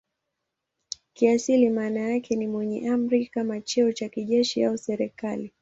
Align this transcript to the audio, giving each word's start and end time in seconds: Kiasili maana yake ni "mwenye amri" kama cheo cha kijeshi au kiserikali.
Kiasili 1.13 1.69
maana 1.69 1.99
yake 1.99 2.35
ni 2.35 2.47
"mwenye 2.47 2.89
amri" 2.89 3.27
kama 3.27 3.61
cheo 3.61 3.91
cha 3.91 4.09
kijeshi 4.09 4.63
au 4.63 4.71
kiserikali. 4.75 5.49